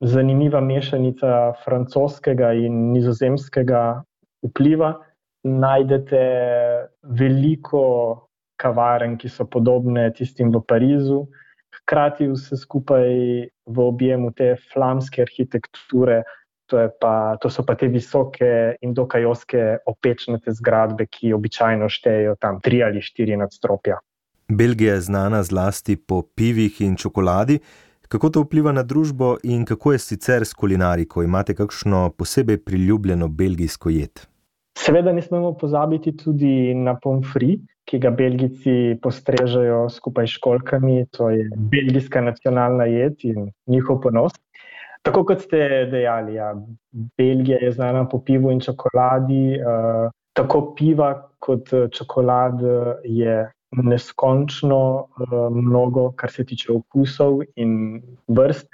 zanimiva 0.00 0.60
mešanica 0.60 1.52
francoskega 1.64 2.52
in 2.52 2.92
nizozemskega 2.92 4.02
vpliva. 4.46 4.94
Najdete 5.42 6.22
veliko 7.18 7.84
kavaren, 8.62 9.16
ki 9.18 9.30
so 9.32 9.46
podobne 9.50 10.06
tistim 10.14 10.52
v 10.54 10.60
Parizu, 10.62 11.24
hkrati 11.80 12.28
vse 12.30 12.56
skupaj 12.60 13.10
v 13.66 13.82
objemu 13.82 14.30
te 14.36 14.54
flamske 14.72 15.24
arhitekture, 15.24 16.22
to, 16.70 16.78
pa, 17.00 17.36
to 17.42 17.50
so 17.50 17.64
pa 17.66 17.74
te 17.74 17.88
visoke 17.90 18.76
in 18.80 18.94
dokaj 18.94 19.26
oske 19.26 19.64
opečnate 19.90 20.54
zgradbe, 20.54 21.08
ki 21.10 21.34
običajno 21.34 21.90
štejejo 21.90 22.36
tam 22.40 22.60
tri 22.62 22.84
ali 22.86 23.02
štiri 23.02 23.36
nadstropja. 23.40 23.98
Belgija 24.52 24.94
je 24.94 25.08
znana 25.08 25.42
zlasti 25.42 25.96
po 25.96 26.22
pivih 26.22 26.80
in 26.84 26.96
čokoladi. 26.96 27.58
Kako 28.12 28.28
to 28.28 28.40
vpliva 28.44 28.72
na 28.76 28.82
družbo 28.84 29.38
in 29.48 29.62
kako 29.64 29.94
je 29.94 29.98
sicer 30.04 30.44
s 30.44 30.52
kulinariko? 30.52 31.22
Imate 31.24 31.54
kakšno 31.56 32.10
posebej 32.18 32.58
priljubljeno 32.60 33.28
belgijsko 33.28 33.88
jed? 33.88 34.20
Seveda 34.78 35.14
ne 35.16 35.22
smemo 35.24 35.54
pozabiti 35.56 36.12
tudi 36.16 36.74
na 36.76 36.92
pomfri, 37.00 37.54
ki 37.88 38.00
ga 38.04 38.10
Belgijci 38.18 38.74
postrežejo 39.02 39.86
skupaj 39.94 40.28
s 40.28 40.36
školkami. 40.36 41.06
To 41.16 41.30
je 41.32 41.48
belgijska 41.72 42.20
nacionalna 42.20 42.84
jed 42.84 43.24
in 43.30 43.48
njihov 43.66 44.02
ponos. 44.04 44.36
Tako 45.02 45.24
kot 45.30 45.40
ste 45.48 45.86
dejali, 45.90 46.34
ja, 46.34 46.52
Belgija 47.16 47.62
je 47.64 47.72
znana 47.72 48.04
po 48.08 48.20
pivu 48.20 48.52
in 48.52 48.60
čokoladi. 48.60 49.56
Uh, 49.56 50.12
tako 50.36 50.74
piva 50.76 51.14
kot 51.40 51.72
eh, 51.72 51.88
čokolade 51.88 52.76
je 53.04 53.40
neskončno 53.72 54.80
uh, 55.00 55.34
mnogo, 55.50 56.10
kar 56.16 56.30
se 56.30 56.44
tiče 56.44 56.72
okusov 56.72 57.42
in 57.56 58.02
vrst. 58.28 58.68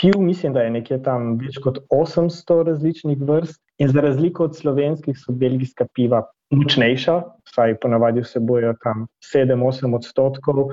Piv, 0.00 0.16
mislim, 0.20 0.52
da 0.52 0.62
je 0.64 0.70
nekje 0.72 1.02
tam 1.04 1.36
več 1.40 1.58
kot 1.60 1.82
800 1.92 2.62
različnih 2.68 3.20
vrst, 3.20 3.60
in 3.82 3.88
za 3.88 4.00
razliko 4.00 4.44
od 4.44 4.56
slovenskih, 4.56 5.18
so 5.18 5.32
belgijska 5.32 5.86
piva 5.94 6.22
močnejša, 6.52 7.16
saj 7.54 7.76
ponavadi 7.82 8.22
vsebojo 8.24 8.74
tam 8.82 9.06
7-8 9.32 9.96
odstotkov, 9.96 10.64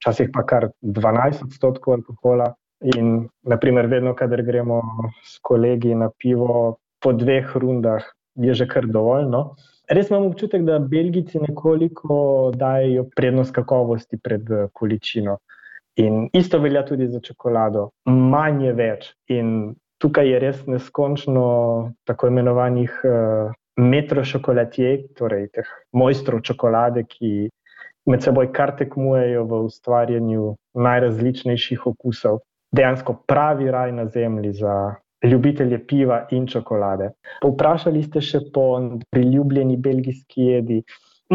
včasih 0.00 0.30
pa 0.34 0.44
kar 0.46 0.68
12 0.82 1.44
odstotkov 1.46 2.00
alkohola. 2.00 2.52
In, 2.96 3.28
naprimer, 3.48 3.86
vedno, 3.88 4.12
kadar 4.14 4.42
gremo 4.44 4.82
s 5.24 5.38
kolegi 5.42 5.94
na 5.96 6.10
pivo, 6.18 6.76
po 7.00 7.12
dveh 7.12 7.54
rundah 7.56 8.04
je 8.36 8.54
že 8.54 8.66
kar 8.68 8.84
dovolj. 8.86 9.24
No? 9.32 9.56
Res 9.88 10.10
imam 10.10 10.26
občutek, 10.26 10.64
da 10.66 10.78
Belgijci 10.78 11.38
nekoliko 11.38 12.52
dajo 12.54 13.06
prednost 13.16 13.54
kakovosti 13.54 14.18
pred 14.18 14.50
eh, 14.50 14.68
količino. 14.72 15.38
In 15.96 16.28
isto 16.32 16.58
velja 16.58 16.84
tudi 16.84 17.06
za 17.08 17.20
čokolado, 17.20 17.90
manj 18.04 18.64
je 18.66 18.72
več. 18.76 19.06
In 19.32 19.52
tukaj 20.02 20.28
je 20.28 20.40
res 20.42 20.58
neskončno 20.66 21.44
tako 22.04 22.28
imenovanih 22.28 22.98
uh, 23.04 23.12
eh, 23.12 23.54
metrošokolatij, 23.80 25.14
torej 25.16 25.48
teh 25.54 25.70
mojstrov 25.92 26.42
čokolade, 26.44 27.06
ki 27.08 27.48
med 28.10 28.26
seboj 28.26 28.50
kar 28.52 28.74
tekmujejo 28.76 29.46
v 29.48 29.62
ustvarjanju 29.70 30.52
najrazličnejših 30.74 31.86
okusov 31.86 32.42
dejansko 32.76 33.16
pravi 33.26 33.70
raj 33.70 33.92
na 33.92 34.06
zemlji 34.06 34.52
za 34.52 34.94
ljubitelje 35.30 35.78
piva 35.86 36.22
in 36.30 36.46
čokolade. 36.46 37.10
Povprašali 37.42 38.02
ste 38.06 38.22
še 38.24 38.40
po 38.54 38.68
priljubljeni 39.10 39.76
belgijski 39.76 40.48
jedi. 40.52 40.80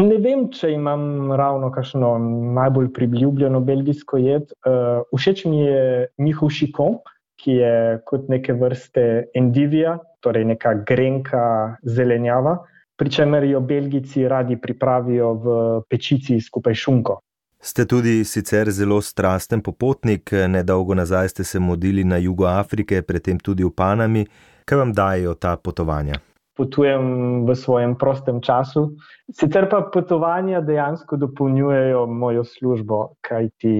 Ne 0.00 0.16
vem, 0.24 0.46
če 0.48 0.70
imam 0.72 1.32
ravno 1.36 1.68
kakšno 1.72 2.14
najbolj 2.56 2.92
priljubljeno 2.96 3.60
belgijsko 3.60 4.20
jed. 4.22 4.54
Uh, 4.64 5.02
všeč 5.12 5.44
mi 5.44 5.66
je 5.66 6.06
njihov 6.18 6.48
šikon, 6.56 6.96
ki 7.42 7.58
je 7.58 7.74
kot 8.08 8.30
neke 8.32 8.54
vrste 8.56 9.04
endivija, 9.36 9.98
torej 10.24 10.46
neka 10.54 10.74
grenka 10.88 11.44
zelenjava, 11.82 12.56
pri 12.96 13.10
čemer 13.10 13.44
jo 13.44 13.60
belgijci 13.60 14.28
radi 14.30 14.56
pripravijo 14.62 15.32
v 15.44 15.54
pečici 15.90 16.40
skupaj 16.40 16.78
šunko. 16.78 17.18
Ste 17.62 17.84
tudi 17.86 18.24
sicer 18.24 18.70
zelo 18.74 18.96
strasten 19.00 19.60
popotnik, 19.62 20.32
nedolgo 20.48 20.94
nazaj 20.98 21.28
ste 21.28 21.44
se 21.44 21.60
modili 21.60 22.04
na 22.04 22.16
jugu 22.18 22.44
Afrike, 22.44 23.02
predtem 23.02 23.38
tudi 23.38 23.62
v 23.62 23.70
Panami. 23.70 24.24
Kaj 24.66 24.78
vam 24.78 24.90
dajo 24.92 25.34
ta 25.38 25.54
potovanja? 25.56 26.18
Potujem 26.58 27.46
v 27.46 27.54
svojem 27.54 27.94
prostem 27.94 28.40
času, 28.42 28.82
sicer 29.30 29.68
pa 29.70 29.78
potovanja 29.94 30.60
dejansko 30.60 31.16
dopolnjujejo 31.22 32.02
mojo 32.10 32.42
službo, 32.44 32.98
kajti 33.22 33.76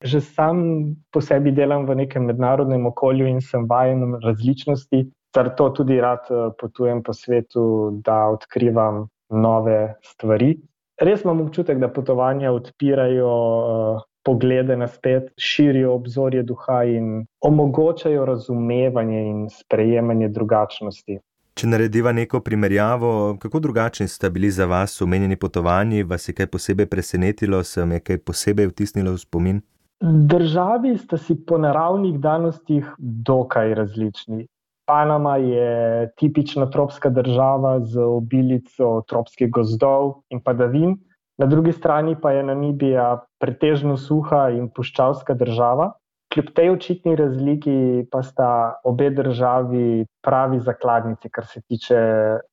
že 0.00 0.20
sam 0.24 0.64
po 1.12 1.20
sebi 1.20 1.52
delam 1.52 1.84
v 1.84 2.00
nekem 2.00 2.24
mednarodnem 2.32 2.88
okolju 2.88 3.28
in 3.28 3.44
sem 3.44 3.68
vajen 3.68 4.16
različnosti, 4.24 5.04
zato 5.36 5.68
tudi 5.76 6.00
rad 6.00 6.32
eh, 6.32 6.48
potujem 6.56 7.04
po 7.04 7.12
svetu, 7.12 8.00
da 8.00 8.24
odkrivam 8.32 9.04
nove 9.28 9.94
stvari 10.02 10.56
res 11.00 11.24
imam 11.24 11.40
občutek, 11.40 11.78
da 11.78 11.88
potovanja 11.88 12.52
odpirajo 12.52 13.30
uh, 13.30 14.02
poglede 14.24 14.76
na 14.76 14.88
svet, 14.88 15.30
širijo 15.38 15.94
obzorje 15.94 16.42
duha 16.42 16.82
in 16.84 17.24
omogočajo 17.40 18.24
razumevanje 18.24 19.22
in 19.22 19.46
sprejemanje 19.50 20.28
drugačnosti. 20.28 21.18
Če 21.58 21.66
narediva 21.66 22.12
neko 22.12 22.40
primerjavo, 22.40 23.36
kako 23.42 23.60
drugačni 23.60 24.06
sta 24.08 24.28
bili 24.30 24.50
za 24.50 24.66
vas 24.66 25.00
omenjeni 25.02 25.36
potovanji, 25.36 26.02
vas 26.02 26.28
je 26.28 26.34
kaj 26.34 26.46
posebej 26.46 26.86
presenetilo, 26.86 27.62
se 27.64 27.80
vam 27.80 27.96
je 27.96 28.00
kaj 28.00 28.18
posebej 28.18 28.68
vtisnilo 28.70 29.16
v 29.16 29.18
spomin? 29.18 29.58
Državi 30.00 30.94
sta 30.98 31.18
si 31.18 31.34
po 31.46 31.58
naravnih 31.58 32.20
danostih 32.22 32.92
dokaj 32.98 33.74
različni. 33.74 34.46
Panama 34.88 35.36
je 35.36 36.08
tipična 36.16 36.70
tropska 36.72 37.10
država 37.12 37.80
z 37.84 38.00
obilico 38.00 39.02
tropskih 39.08 39.50
gozdov 39.52 40.22
in 40.32 40.40
padavin, 40.40 40.96
na 41.38 41.46
drugi 41.46 41.72
strani 41.72 42.16
pa 42.20 42.32
je 42.32 42.42
Namibija 42.42 43.08
pretežno 43.38 43.96
suha 43.96 44.48
in 44.50 44.70
puščavska 44.74 45.36
država. 45.38 45.92
Kljub 46.34 46.48
tej 46.54 46.70
očitni 46.70 47.14
razliki 47.16 48.06
pa 48.10 48.22
sta 48.22 48.48
obe 48.84 49.10
državi 49.10 50.06
pravi 50.24 50.58
zakladnici, 50.60 51.30
kar 51.30 51.46
se 51.46 51.62
tiče 51.68 52.00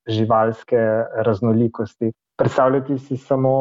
živalske 0.08 0.84
raznolikosti. 1.28 2.12
Predstavljati 2.38 2.98
si 3.00 3.18
samo 3.18 3.56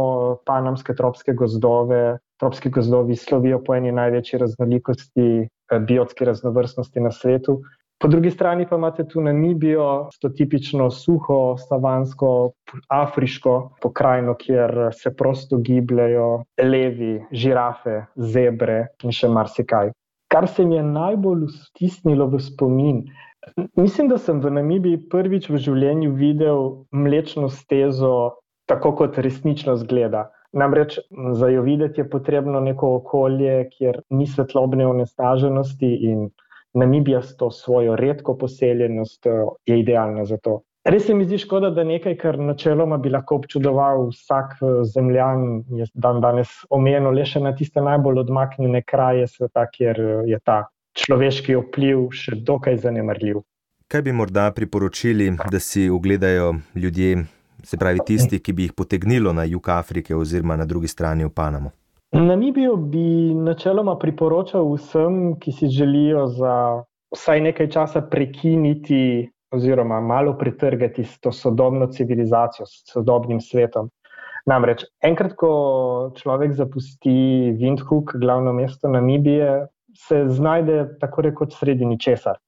panamske 0.47 0.95
tropske 0.95 1.33
gozdove. 1.33 2.19
Tropski 2.41 2.71
gozdovi 2.71 3.17
slovijo 3.17 3.63
po 3.65 3.75
eni 3.75 3.93
največji 3.93 4.39
raznolikosti, 4.39 5.29
eh, 5.47 5.79
biotski 5.79 6.25
raznovrstnosti 6.25 7.01
na 7.01 7.11
svetu, 7.11 7.61
Po 8.05 8.09
drugi 8.09 8.31
strani 8.31 8.67
pa 8.69 8.77
imate 8.77 9.07
tu 9.09 9.21
Namibijo, 9.21 10.09
to 10.21 10.29
tipično 10.29 10.91
suho, 10.91 11.57
savansko, 11.57 12.51
afriško 12.93 13.55
pokrajino, 13.83 14.35
kjer 14.35 14.91
se 14.93 15.15
prosto 15.17 15.57
gibljajo 15.57 16.27
levi, 16.63 17.15
žirafe, 17.33 17.95
zebre 18.35 18.77
in 19.09 19.17
še 19.21 19.33
marsikaj. 19.33 19.95
Kar 20.29 20.49
se 20.53 20.69
mi 20.69 20.77
je 20.77 20.83
najbolj 20.85 21.49
stisnilo 21.55 22.29
v 22.29 22.43
spomin, 22.45 23.01
mislim, 23.81 24.13
da 24.13 24.21
sem 24.21 24.45
v 24.45 24.53
Namibiji 24.59 25.01
prvič 25.09 25.49
v 25.49 25.65
življenju 25.71 26.13
videl 26.21 26.63
mlečno 26.93 27.49
stezo, 27.49 28.15
tako 28.69 28.93
kot 29.01 29.17
resnično 29.17 29.81
zgleda. 29.81 30.27
Namreč 30.53 31.01
za 31.41 31.49
jo 31.49 31.65
videti 31.65 32.05
je 32.05 32.11
potrebno 32.11 32.61
neko 32.61 32.99
okolje, 33.01 33.63
kjer 33.73 34.03
ni 34.11 34.29
svetlobne 34.29 34.93
onesnaženosti 34.93 35.97
in 36.13 36.29
Namibija 36.75 37.23
s 37.23 37.37
to 37.37 37.51
svojo 37.51 37.97
redko 37.97 38.37
poseljenost 38.39 39.27
je 39.67 39.79
idealna 39.81 40.25
za 40.25 40.37
to. 40.37 40.61
Res 40.85 41.07
se 41.07 41.15
mi 41.15 41.25
zdi 41.25 41.39
škoda, 41.41 41.71
da 41.73 41.81
nekaj, 41.85 42.13
kar 42.21 42.37
načeloma 42.37 42.99
bi 43.01 43.09
lahko 43.09 43.39
občudoval 43.41 44.11
vsak 44.11 44.59
eh, 44.61 44.73
zemljan, 44.93 45.63
je 45.79 45.87
dan 45.95 46.21
danes 46.21 46.51
omenjeno 46.69 47.09
le 47.11 47.25
še 47.25 47.41
na 47.41 47.55
tiste 47.57 47.81
najbolj 47.81 48.21
odmaknjene 48.27 48.83
kraje 48.85 49.25
sveta, 49.33 49.65
kjer 49.73 50.01
eh, 50.01 50.19
je 50.35 50.39
ta 50.45 50.59
človeški 51.01 51.57
vpliv 51.63 52.11
še 52.13 52.37
dokaj 52.37 52.77
zanemarljiv. 52.85 53.41
Kaj 53.89 54.05
bi 54.05 54.13
morda 54.13 54.51
priporočili, 54.53 55.31
da 55.51 55.61
si 55.61 55.87
ogledajo 55.89 56.53
ljudje, 56.77 57.25
se 57.65 57.81
pravi 57.81 58.05
tisti, 58.05 58.43
ki 58.45 58.53
bi 58.53 58.69
jih 58.69 58.77
potegnilo 58.77 59.33
na 59.33 59.49
jug 59.49 59.69
Afrike 59.73 60.13
oziroma 60.17 60.59
na 60.61 60.69
drugi 60.69 60.93
strani 60.93 61.25
v 61.25 61.33
Panamo? 61.33 61.73
Namibijo 62.15 62.77
bi 62.77 63.35
načeloma 63.35 63.97
priporočal 63.99 64.69
vsem, 64.73 65.15
ki 65.41 65.53
si 65.53 65.67
želijo 65.69 66.27
za 66.27 66.83
vsaj 67.11 67.41
nekaj 67.41 67.69
časa 67.71 68.03
prekiniti 68.11 69.31
oziroma 69.51 70.01
malo 70.01 70.37
pretrgati 70.39 71.05
s 71.05 71.21
to 71.21 71.33
sodobno 71.33 71.87
civilizacijo, 71.87 72.67
s 72.67 72.93
sodobnim 72.93 73.41
svetom. 73.41 73.91
Namreč, 74.47 74.85
enkrat, 75.03 75.35
ko 75.35 76.13
človek 76.15 76.53
zapusti 76.53 77.17
Windhoek, 77.59 78.15
glavno 78.21 78.53
mesto 78.53 78.89
Namibije, 78.89 79.67
se 79.99 80.25
znajde 80.29 80.99
tako 81.01 81.23
rekoč 81.23 81.59
sredi 81.59 81.85
ničesar. 81.85 82.39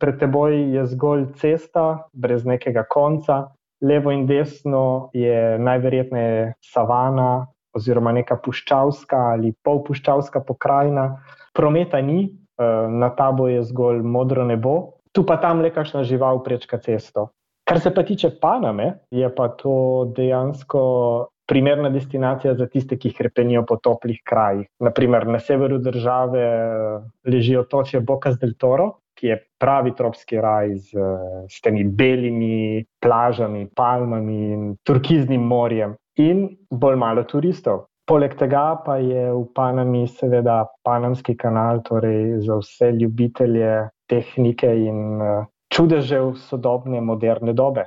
Pred 0.00 0.18
teboj 0.18 0.58
je 0.74 0.86
zgolj 0.96 1.28
cesta, 1.38 2.08
brez 2.12 2.42
nekega 2.44 2.82
konca, 2.90 3.52
levo 3.82 4.10
in 4.10 4.26
desno 4.26 5.10
je 5.14 5.58
najverjetneje 5.58 6.54
savana, 6.74 7.46
oziroma 7.76 8.12
neka 8.12 8.36
puščavska 8.44 9.18
ali 9.34 9.52
polpuščavska 9.64 10.44
pokrajina. 10.46 11.08
Prometa 11.56 12.00
ni, 12.00 12.24
eh, 12.24 12.88
na 12.88 13.10
tabo 13.16 13.48
je 13.48 13.62
zgolj 13.62 14.02
modro 14.02 14.44
nebo, 14.44 15.02
tu 15.12 15.24
pa 15.26 15.36
tam 15.36 15.60
le 15.60 15.70
kakšna 15.70 16.04
žival 16.04 16.42
prečka 16.44 16.78
cesto. 16.78 17.30
Kar 17.68 17.80
se 17.80 17.92
pa 17.94 18.02
tiče 18.02 18.30
Paname, 18.40 19.04
je 19.10 19.28
pa 19.34 19.48
to 19.48 20.12
dejansko 20.16 21.28
primerna 21.46 21.90
destinacija 21.90 22.54
za 22.54 22.66
tiste, 22.66 22.96
ki 22.96 23.12
krepenijo 23.12 23.64
po 23.68 23.76
toplih 23.76 24.20
krajih. 24.24 24.66
Naprimer, 24.80 25.26
na 25.26 25.38
severu 25.38 25.78
države 25.78 26.42
eh, 26.42 27.00
leži 27.28 27.56
otočje 27.56 28.00
Bocas 28.00 28.38
del 28.38 28.54
Toro, 28.58 28.98
ki 29.18 29.26
je 29.26 29.36
pravi 29.60 29.92
tropski 29.94 30.40
raj 30.40 30.74
z, 30.74 31.08
z 31.50 31.60
temi 31.62 31.84
belimi 31.84 32.84
plažami, 33.02 33.68
palmami 33.76 34.38
in 34.52 34.62
turkiznim 34.82 35.42
morjem 35.46 35.94
in 36.16 36.48
bolj 36.70 36.96
malo 36.96 37.24
turistov. 37.24 37.86
Poleg 38.06 38.34
tega 38.34 38.82
pa 38.84 38.96
je 38.98 39.30
v 39.30 39.46
Panami, 39.54 40.06
seveda, 40.10 40.66
Panamski 40.82 41.36
kanal, 41.38 41.82
torej 41.86 42.42
za 42.42 42.58
vse 42.58 42.90
ljubitelje 42.98 43.88
tehnike 44.10 44.66
in 44.66 45.22
uh, 45.22 45.46
čudežev 45.72 46.34
sodobne, 46.36 47.00
moderne 47.00 47.52
dobe. 47.52 47.86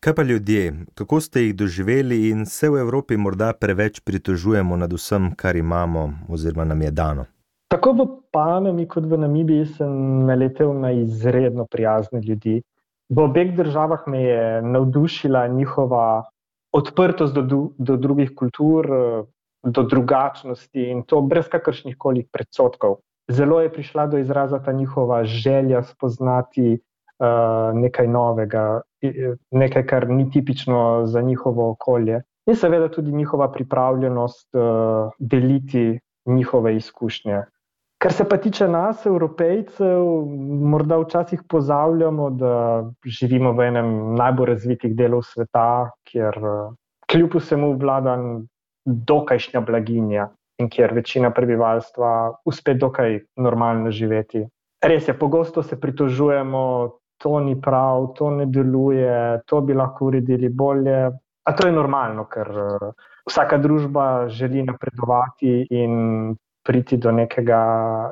Kaj 0.00 0.14
pa 0.14 0.22
ljudje, 0.22 0.72
kako 0.94 1.20
ste 1.20 1.40
jih 1.40 1.56
doživeli 1.56 2.28
in 2.30 2.46
se 2.46 2.70
v 2.70 2.78
Evropi 2.78 3.16
morda 3.16 3.52
preveč 3.52 4.00
pritožujemo 4.00 4.76
nad 4.76 4.92
vsem, 4.92 5.32
kar 5.34 5.56
imamo 5.56 6.12
oziroma 6.28 6.64
nam 6.64 6.82
je 6.82 6.90
dano? 6.90 7.24
Tako 7.68 7.92
v 7.92 8.06
Panami 8.30 8.86
kot 8.86 9.04
v 9.04 9.18
Namibiji 9.18 9.66
sem 9.66 10.26
naletel 10.26 10.70
na 10.78 10.92
izredno 10.92 11.66
prijazne 11.66 12.20
ljudi. 12.20 12.60
V 13.10 13.22
obeh 13.22 13.56
državah 13.56 14.06
me 14.06 14.22
je 14.22 14.62
navdušila 14.62 15.46
njihova 15.48 16.24
odprtost 16.76 17.34
do, 17.34 17.70
do 17.78 17.96
drugih 17.96 18.34
kultur, 18.36 18.86
eh, 18.86 19.24
do 19.66 19.82
drugačnosti 19.82 20.82
in 20.90 21.02
to 21.02 21.20
brez 21.20 21.48
kakršnih 21.48 21.96
koli 21.98 22.26
predsotkov. 22.32 23.00
Zelo 23.32 23.60
je 23.60 23.72
prišla 23.72 24.06
do 24.06 24.18
izraza 24.18 24.58
ta 24.62 24.72
njihova 24.72 25.24
želja 25.24 25.82
spoznati 25.82 26.78
uh, 26.78 27.74
nekaj 27.74 28.06
novega, 28.06 28.80
nekaj, 29.50 29.86
kar 29.86 30.08
ni 30.08 30.30
tipično 30.30 31.06
za 31.06 31.20
njihovo 31.20 31.70
okolje, 31.70 32.20
in 32.46 32.56
seveda 32.56 32.88
tudi 32.88 33.12
njihova 33.12 33.50
pripravljenost 33.52 34.54
uh, 34.54 35.10
deliti 35.18 35.98
njihove 36.26 36.76
izkušnje. 36.76 37.42
Kar 37.98 38.12
se 38.12 38.24
pa 38.28 38.36
tiče 38.36 38.68
nas, 38.68 39.06
evropejcev, 39.06 40.02
morda 40.72 40.98
včasih 41.00 41.42
pozavljamo, 41.48 42.30
da 42.30 42.56
živimo 43.04 43.54
v 43.56 43.68
enem 43.70 43.94
najbolj 44.18 44.50
razvitih 44.52 44.96
delov 44.96 45.24
sveta, 45.24 45.90
kjer 46.04 46.36
kljub 47.10 47.38
vsemu 47.38 47.72
vlada 47.80 48.18
dokajšnja 48.84 49.60
blaginja 49.60 50.28
in 50.60 50.68
kjer 50.68 50.92
večina 50.94 51.30
prebivalstva 51.30 52.12
uspe 52.44 52.74
dokaj 52.74 53.18
normalno 53.36 53.90
živeti. 53.90 54.44
Res 54.84 55.08
je, 55.08 55.18
pogosto 55.18 55.62
se 55.62 55.80
pritožujemo, 55.80 56.62
to 57.18 57.40
ni 57.40 57.56
prav, 57.60 58.12
to 58.16 58.30
ne 58.30 58.46
deluje, 58.46 59.40
to 59.46 59.60
bi 59.60 59.74
lahko 59.74 60.12
uredili 60.12 60.48
bolje. 60.48 61.06
A 61.46 61.52
to 61.56 61.66
je 61.66 61.72
normalno, 61.72 62.26
ker 62.28 62.50
vsaka 63.26 63.58
družba 63.58 64.28
želi 64.28 64.62
napredovati 64.62 65.66
in 65.70 66.34
priti 66.66 66.96
do, 66.96 67.12
nekega, 67.12 67.60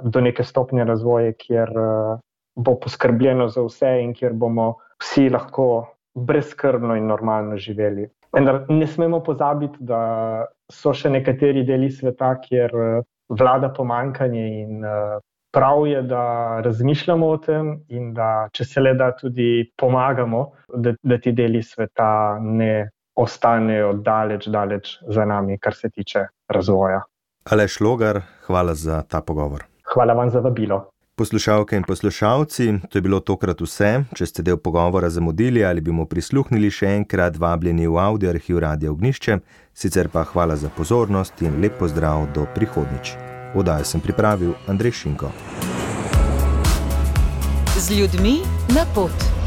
do 0.03 0.21
neke 0.21 0.45
stopnje 0.45 0.85
razvoja, 0.85 1.33
kjer 1.39 1.71
uh, 1.71 2.19
bo 2.55 2.77
poskrbljeno 2.81 3.49
za 3.49 3.65
vse 3.67 3.97
in 4.03 4.15
kjer 4.15 4.33
bomo 4.33 4.75
vsi 5.03 5.29
lahko 5.31 5.67
brezkrbno 6.15 6.97
in 6.97 7.07
normalno 7.11 7.57
živeli. 7.57 8.09
Vendar 8.35 8.65
ne 8.69 8.87
smemo 8.87 9.21
pozabiti, 9.23 9.79
da 9.81 10.47
so 10.73 10.95
še 10.95 11.11
nekateri 11.11 11.65
deli 11.67 11.91
sveta, 11.91 12.35
kjer 12.43 12.75
uh, 12.75 13.05
vlada 13.29 13.73
pomankanje 13.75 14.47
in 14.63 14.85
uh, 14.85 15.19
prav 15.55 15.87
je, 15.87 16.03
da 16.03 16.25
razmišljamo 16.65 17.29
o 17.29 17.37
tem 17.39 17.71
in 17.89 18.13
da, 18.15 18.49
če 18.53 18.65
se 18.65 18.83
le 18.83 18.95
da, 18.99 19.13
tudi 19.17 19.71
pomagamo, 19.79 20.49
da, 20.75 20.95
da 21.03 21.19
ti 21.19 21.33
deli 21.33 21.63
sveta 21.63 22.39
ne 22.43 22.91
ostanejo 23.15 23.93
daleč, 24.03 24.49
daleč 24.51 24.97
za 25.09 25.25
nami, 25.25 25.59
kar 25.59 25.75
se 25.75 25.91
tiče 25.91 26.27
razvoja. 26.51 27.05
Aleš 27.45 27.81
Logar, 27.81 28.23
hvala 28.47 28.75
za 28.75 29.03
ta 29.03 29.21
pogovor. 29.21 29.65
Hvala 29.95 30.15
vam 30.15 30.31
za 30.31 30.41
vabilo. 30.41 30.89
Poslušalke 31.17 31.77
in 31.77 31.83
poslušalci, 31.83 32.79
to 32.91 32.99
je 32.99 33.03
bilo 33.03 33.21
tokrat 33.21 33.61
vse. 33.61 34.05
Če 34.15 34.27
ste 34.27 34.43
del 34.43 34.57
pogovora 34.57 35.11
zamudili 35.11 35.65
ali 35.65 35.81
bi 35.81 35.93
mu 35.93 36.07
prisluhnili 36.07 36.71
še 36.71 36.89
enkrat, 36.97 37.37
vabljeni 37.37 37.87
v 37.87 38.01
audio 38.01 38.33
arhiv 38.33 38.59
Radio 38.65 38.93
Ognišče, 38.97 39.39
sicer 39.75 40.09
pa 40.09 40.25
hvala 40.25 40.57
za 40.57 40.73
pozornost 40.77 41.43
in 41.43 41.61
lep 41.61 41.79
pozdrav 41.79 42.27
do 42.35 42.49
prihodnič. 42.57 43.15
Odaj 43.55 43.85
sem 43.93 44.01
pripravil 44.01 44.57
Andrej 44.67 44.97
Šinko. 45.05 45.31
Z 47.77 47.93
ljudmi 47.93 48.39
na 48.73 48.89
pot. 48.95 49.44